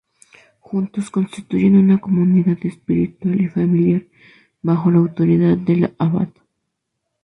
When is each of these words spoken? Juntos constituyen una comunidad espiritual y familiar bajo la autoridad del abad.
Juntos 0.61 1.11
constituyen 1.11 1.77
una 1.77 2.01
comunidad 2.01 2.57
espiritual 2.65 3.39
y 3.39 3.49
familiar 3.49 4.07
bajo 4.63 4.89
la 4.89 4.97
autoridad 4.97 5.57
del 5.59 5.93
abad. 5.99 6.29